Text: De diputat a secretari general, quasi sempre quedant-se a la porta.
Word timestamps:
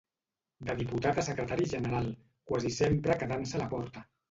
De 0.69 0.75
diputat 0.79 1.19
a 1.19 1.25
secretari 1.27 1.69
general, 1.75 2.09
quasi 2.53 2.75
sempre 2.81 3.21
quedant-se 3.23 3.57
a 3.63 3.65
la 3.67 3.71
porta. 3.79 4.07